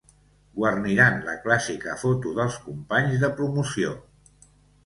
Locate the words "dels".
2.39-2.57